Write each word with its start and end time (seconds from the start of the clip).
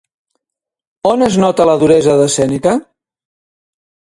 On 1.09 1.25
es 1.27 1.37
nota 1.43 1.67
la 1.71 1.75
duresa 1.83 2.15
de 2.23 2.27
Sèneca? 2.37 2.75